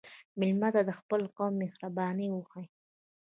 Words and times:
مېلمه 0.39 0.69
ته 0.75 0.81
د 0.87 0.91
خپل 0.99 1.21
قوم 1.37 1.53
مهرباني 1.61 2.27
وښیه. 2.29 2.63